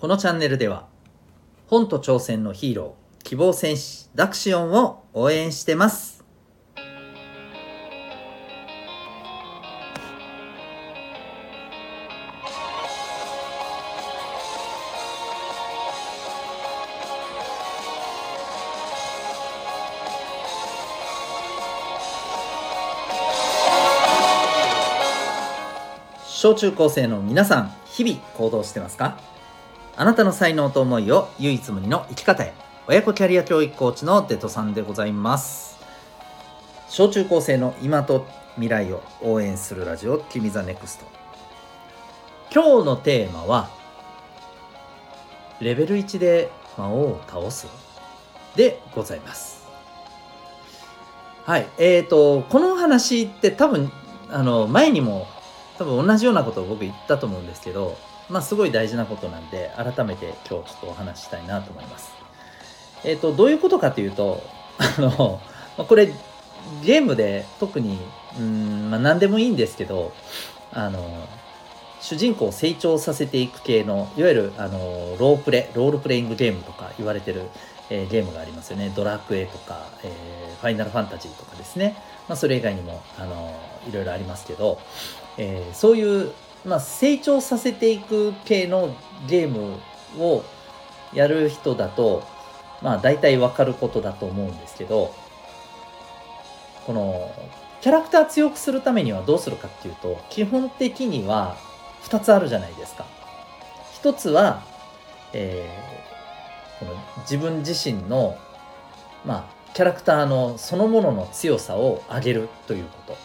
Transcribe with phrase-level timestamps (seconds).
[0.00, 0.86] このチャンネルでは
[1.66, 6.24] 本と挑戦のヒーロー希望戦士ダクシオンを応援してます。
[26.26, 29.20] 小中高生の皆さん日々行動してますか？
[29.96, 32.54] あなたの才能と思いを唯一無二の生き方へ。
[32.86, 35.78] 親子キャリア教育コーチのデトさんでございます。
[36.88, 41.04] 小中高生の今と未来を応援するラジオ「君 the NEXT。
[42.52, 43.68] 今日のテーマは
[45.60, 47.68] レベル1で魔王を倒す。
[48.56, 49.66] でございます。
[51.44, 51.68] はい。
[51.78, 53.92] えーとこの話って多分
[54.30, 55.28] あの前にも
[55.78, 57.96] 多分同じようなことを僕言ったと思うんですけど、
[58.30, 62.12] まあ、すごい大事なことなんで、改めて今日ちょっとお話ししたいなと思います。
[63.04, 64.42] えっ、ー、と、どういうことかというと、
[64.78, 65.40] あの
[65.76, 66.12] ま、これ、
[66.84, 67.98] ゲームで特に、
[68.38, 70.12] うん、まあ、何でもいいんですけど、
[70.72, 71.04] あの、
[72.00, 77.42] 主人公を成長させていく系の、いわゆる、あの、ロープレ、ロールプレイングゲームとか言われてる、
[77.90, 78.92] えー、ゲームがありますよね。
[78.94, 81.96] ドラクエとか、えー、ファイナルファンタジーとかですね。
[82.28, 84.78] まあ、それ以外にも、あの、いろいろありますけど、
[85.36, 86.32] えー、そういう、
[86.64, 88.94] まあ、成長させていく系の
[89.28, 89.76] ゲーム
[90.18, 90.44] を
[91.12, 92.22] やる人だと、
[92.82, 95.14] まあ、大体わかることだと思うんですけど、
[96.86, 97.32] この、
[97.80, 101.56] キャラクター強くするためにはどうするかっていうと、基本的には
[102.02, 103.06] 2つあるじゃないですか。
[104.02, 104.62] 1つは、
[105.32, 108.36] えー、この自分自身の、
[109.24, 113.18] まあ、キャラクターのそのものの強さを上げるということ。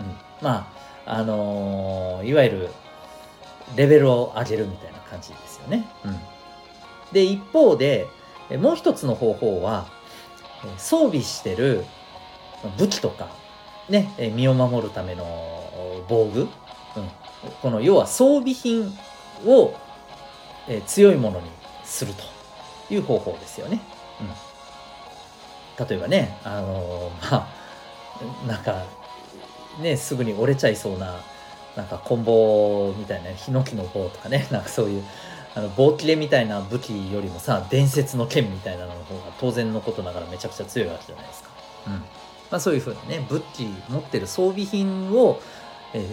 [0.00, 0.73] うん、まあ、
[1.06, 2.68] あのー、いわゆる
[3.76, 5.86] レベルを上げるみたいな感じですよね。
[6.04, 6.18] うん、
[7.12, 8.06] で一方で
[8.58, 9.86] もう一つの方法は
[10.78, 11.84] 装備してる
[12.78, 13.28] 武器とか、
[13.88, 15.24] ね、身を守るための
[16.08, 16.48] 防具、うん、
[17.62, 18.92] この要は装備品
[19.46, 19.74] を
[20.86, 21.46] 強いものに
[21.84, 23.80] するという方法ですよね。
[25.78, 27.64] うん、例えばね、あのー、まあ
[28.46, 28.84] なんか
[29.80, 31.20] ねすぐに折れちゃいそうな
[31.76, 35.04] なんか棍棒みたいなヒノキの棒とかね なんかそういう
[35.54, 41.50] あの棒切れみたいな武器よりもさ伝説の剣みたいなのの方が当然のことながらめちゃくちゃ強いわけじゃないですか。
[41.86, 41.92] うん
[42.50, 45.40] まあ、そういうふうにね武器持ってる装備品を、
[45.92, 46.04] えー、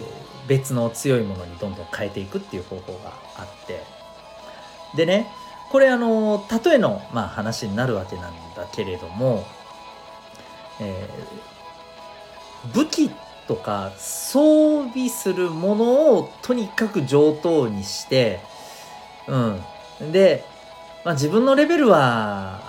[0.48, 3.82] 別の強いものにどんどん変えていくっていう方法があって
[4.96, 5.28] でね
[5.70, 9.46] これあの例えの、まあ、話になるわけなんだけれども、
[10.80, 13.10] えー、武器っ
[13.48, 18.40] とか装備するものをとにかく上等にして
[19.28, 20.12] うん。
[20.12, 20.44] で、
[21.04, 22.60] まあ、自分のレベルは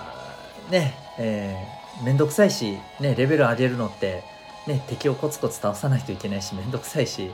[0.70, 4.24] ねえー、めんどくさいし、ね、レベル上げるのって、
[4.66, 7.32] ね、敵をコツコツ倒さないといけないしめんどくさいし、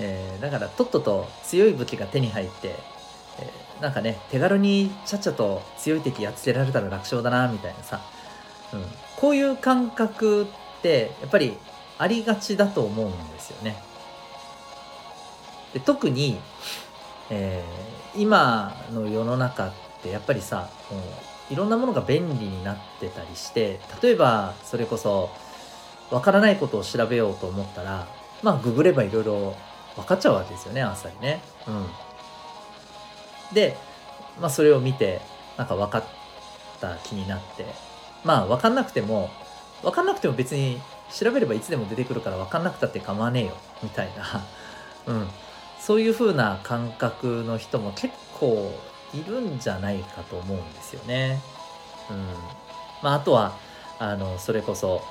[0.00, 2.74] えー、だからとっとと強い武器が手に入って、
[3.38, 8.00] えー、なんかね手軽にちゃっちゃと強い敵やっつけられたら楽勝だなみたいなさ、
[8.72, 8.84] うん、
[9.16, 10.46] こういう感覚っ
[10.82, 11.56] てやっぱり
[11.98, 13.76] ありがちだと思うんですよね。
[15.72, 16.38] で特に、
[17.30, 19.72] えー、今の世の中っ
[20.02, 25.30] てやっぱりさもういろんなものが便利になってたりして例えばそれこそ
[26.10, 28.06] わからないことを調べようと思ったら
[28.42, 29.56] まあググればいろいろ
[29.96, 31.40] 分かっちゃうわけですよね朝にね。
[31.66, 31.86] うん、
[33.54, 33.76] で、
[34.40, 35.20] まあ、それを見て
[35.56, 36.04] なんか分かっ
[36.80, 37.66] た気になって
[38.24, 39.30] まあ分かんなくても
[39.82, 40.80] 分かんなくても別に
[41.12, 44.44] 調べればいつでも出てくるから分かんなくたって構わねえよみたいな、
[45.06, 45.28] うん、
[45.80, 48.72] そういう風な感覚の人も結構
[49.12, 51.40] いるんじゃないかと思うんですよね。
[52.10, 52.26] うん。
[53.02, 53.52] まあ、あとは
[53.98, 55.02] あのそれこそ、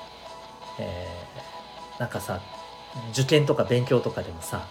[0.78, 2.40] えー、なんかさ
[3.12, 4.66] 受験とか勉強とかでもさ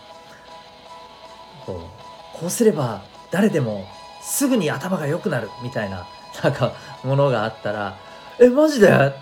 [1.66, 1.90] こ
[2.36, 3.02] うこうすれば
[3.32, 3.88] 誰でも
[4.22, 6.06] すぐに頭が良くなるみたいな
[6.44, 6.74] なんか
[7.04, 7.98] ものがあったら
[8.40, 9.14] 「えマジで？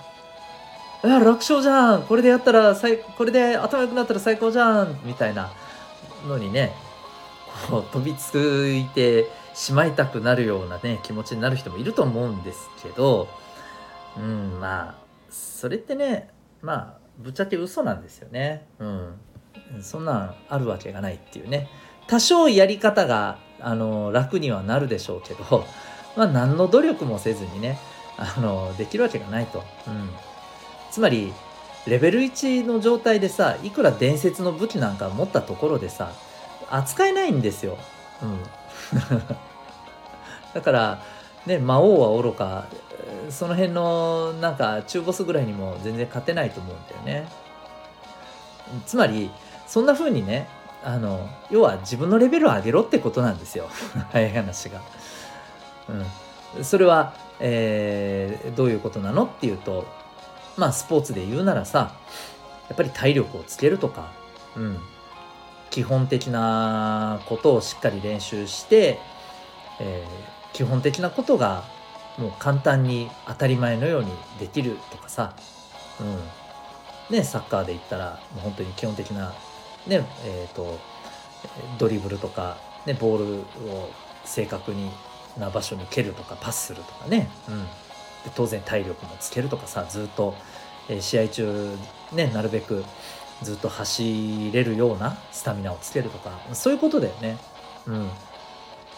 [1.03, 2.03] あ楽勝じゃん。
[2.03, 5.00] これでやったら最これで頭良くなったら最高じゃん。
[5.03, 5.51] みたいな
[6.27, 6.74] のにね
[7.69, 13.27] こう飛びついてしまいたくなるようなね気持ちになる人もいると思うんですけど
[14.18, 14.95] うんまあ
[15.30, 16.30] それってね
[16.62, 18.68] まあぶっちゃけ嘘なんですよね。
[18.80, 19.13] うん。
[19.81, 21.69] そんなんあるわけがないっていうね。
[22.07, 25.65] 多少やり方があの楽にはなるでしょうけど
[26.18, 27.77] まあ何の努力もせずにね
[28.18, 29.63] あのできるわけがないと。
[29.88, 30.09] うん。
[30.91, 31.33] つまり
[31.88, 36.11] レベル1の状態でさいくら伝説の武器なんか持ったところでさ
[36.69, 37.77] 扱えないんですよ。
[38.21, 38.39] うん
[40.53, 41.01] だから
[41.45, 42.65] ね魔王はおろか
[43.29, 47.27] その辺のなんか中ボスぐらいにも全然勝てないと思うんだよね
[48.85, 49.31] つまり
[49.67, 50.47] そんな風にね
[50.83, 53.69] あの要は自分のレベルを上げろってことなんですよ
[54.11, 54.81] 早い話が。
[56.55, 59.85] うん、それは、えー、どういうことなのっていうと
[60.57, 61.94] まあスポーツで言うならさ
[62.69, 64.12] やっぱり体力をつけるとか、
[64.56, 64.77] うん、
[65.69, 69.00] 基本的なことをしっかり練習して、
[69.80, 71.63] えー、基本的なことが
[72.18, 75.33] もう簡単に当たり前のようにできるとかさ、
[76.00, 77.15] うん。
[77.15, 79.33] ね、サッカーで言ったらもう本当に基本的な
[79.88, 80.80] ねえーと、
[81.80, 83.89] ドリブルとか、ね、ボールを
[84.25, 84.92] 正確に
[85.38, 87.65] な場所に蹴るとかパスするとかね、うん、
[88.35, 90.35] 当然体力もつけるとかさずっと、
[90.89, 91.75] え、試合中、
[92.12, 92.83] ね、なるべく
[93.41, 97.38] ずっと走れるようなスタミナをつけるとかそういうことだよね。
[97.88, 98.09] うん、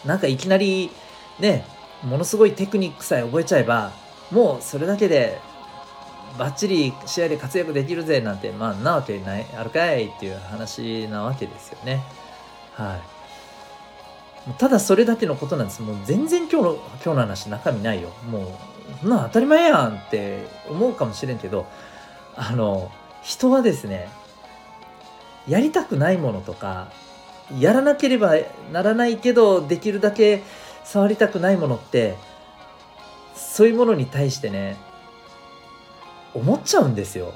[0.04, 0.90] なんかいきなり
[1.38, 1.64] ね
[2.02, 3.92] ものすごいテクニックさえ覚えちゃえば
[4.30, 5.38] もうそれだけで
[6.38, 12.02] バッチリ試合で活躍できるぜなんてまあなわけないあるかいっていう話なわけですよね。
[12.72, 14.52] はい。
[14.58, 15.80] ただそれだけのことなんです。
[15.80, 18.10] もう全然今日の今日の話中身ないよ。
[18.30, 21.66] もうそんな当たり前やんって思うかもしれんけど
[22.36, 22.90] あの
[23.22, 24.08] 人はですね
[25.48, 26.90] やりたくないものとか
[27.58, 28.34] やらなければ
[28.72, 30.42] ならないけどできるだけ
[30.84, 32.16] 触りたくないものって
[33.34, 34.76] そういうものに対してね
[36.34, 37.32] 思っちゃうんですよ。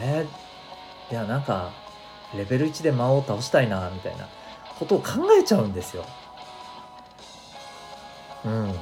[0.00, 1.70] えー、いやなんか
[2.36, 4.28] レベル1で魔王を倒したいなみたいな
[4.78, 6.04] ことを考えちゃうんですよ。
[8.44, 8.74] うん。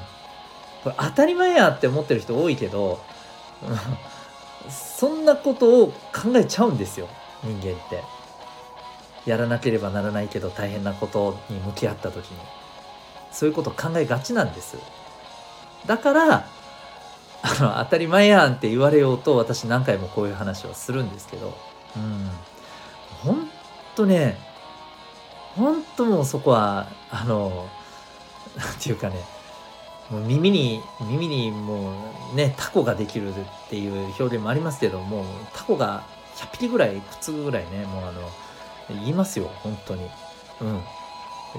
[0.83, 3.01] これ当たり前やって思ってる人多いけど
[4.69, 7.09] そんなことを考えちゃうんですよ
[7.43, 8.03] 人間って。
[9.27, 12.39] やらなければならないけど大変なことに向き合った時に
[13.31, 14.77] そういうことを考えがちなんです。
[15.87, 16.47] だから
[17.45, 21.57] あの当たり前やんって言われようと私何回もこういう話をするんですけど
[21.97, 22.31] うん
[23.25, 23.51] ほん
[23.97, 24.39] とね
[25.57, 27.69] ほんともうそこはあの
[28.57, 29.17] 何て言うかね
[30.13, 31.95] もう耳に耳にも
[32.33, 33.35] うねタコができるっ
[33.71, 35.25] ていう表現もありますけどもう
[35.55, 36.05] タコが
[36.37, 38.21] 100匹ぐらいくっつくぐらいねもうあの
[38.91, 40.09] 言いますよ本当に。
[40.61, 40.81] うん。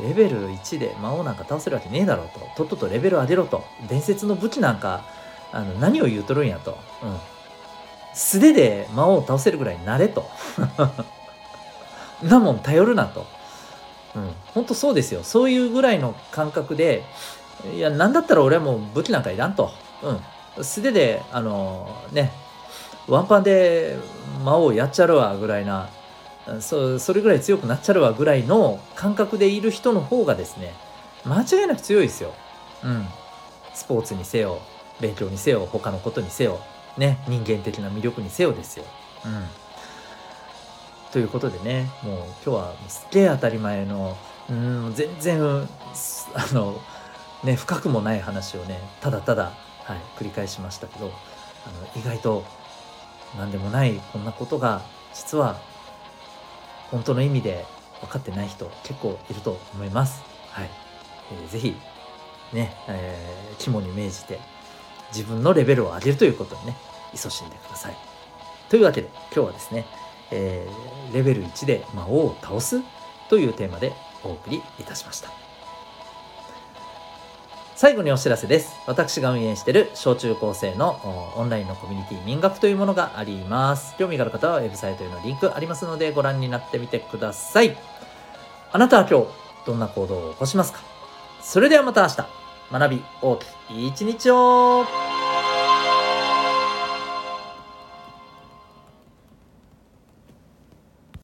[0.07, 2.63] レベル1で魔王なんか倒せるわけねえだろうと。
[2.63, 3.63] とっととレベル上げろと。
[3.89, 5.03] 伝説の武器なんか
[5.51, 7.17] あの何を言うとるんやと、うん、
[8.13, 10.27] 素手で魔王を倒せるぐらいになれと。
[12.23, 13.25] なもん頼るなと、
[14.15, 15.23] うん、本当そうですよ。
[15.23, 17.03] そういうぐらいの感覚で
[17.71, 19.71] いや何だったら俺はもう武器なんかいらんと、
[20.57, 22.31] うん、素手であのね
[23.07, 23.97] ワンパンで
[24.43, 25.89] 魔王やっちゃるわぐらいな
[26.59, 30.73] そそれぐらい強くなっちゃるわぐらいの感覚でいる人の方がですね
[31.25, 32.33] 間違いなく強いですよ。
[32.83, 33.07] うん。
[33.73, 34.59] スポーツにせよ
[34.99, 36.59] 勉強にせよ他のことにせよ
[36.97, 38.85] ね人間的な魅力にせよですよ。
[39.25, 39.45] うん、
[41.11, 44.15] ということでねもう今日はすっげえ当たり前の
[44.49, 46.79] うん全然あの
[47.43, 49.53] ね深くもない話をねただただ、
[49.83, 52.45] はい、繰り返しましたけどあの意外と
[53.37, 54.81] 何でもないこんなことが
[55.13, 55.59] 実は
[56.91, 57.65] 本当の意味で
[58.01, 60.21] 分かってない人結構いると思います。
[60.51, 60.69] はい、
[61.31, 61.75] えー、ぜひ
[62.51, 64.39] ね、えー、肝に銘じて
[65.13, 66.75] 自分のレベルを上げるということにね、
[67.13, 67.97] 勤しんでください。
[68.69, 69.85] というわけで、今日はですね、
[70.31, 72.81] えー、レベル1で魔王を倒す
[73.29, 75.42] というテーマでお送りいたしました。
[77.75, 78.75] 最後にお知らせです。
[78.87, 83.95] 私が運営している小中高生のオンラインのコミュニティ民学というものがあります。
[83.97, 87.75] 興味がある方はウェブサイトへのリンクありますのでご覧になってみてください。
[88.71, 89.27] あなたは今日
[89.65, 90.79] どんな行動を起こしますか？
[91.41, 92.25] それではまた明日。
[92.71, 94.85] 学び大きい一日を